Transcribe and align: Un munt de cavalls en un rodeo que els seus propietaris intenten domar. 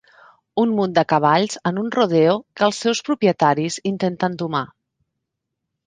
Un 0.61 0.71
munt 0.77 0.95
de 0.95 1.03
cavalls 1.13 1.59
en 1.71 1.77
un 1.83 1.93
rodeo 1.97 2.35
que 2.57 2.67
els 2.71 2.81
seus 2.87 3.05
propietaris 3.11 3.81
intenten 3.95 4.43
domar. 4.45 4.67